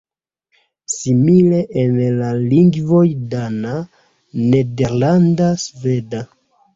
Simile 0.91 1.57
en 1.81 1.99
la 2.21 2.29
lingvoj 2.37 3.03
dana, 3.33 3.73
nederlanda, 4.55 5.51
sveda. 5.65 6.23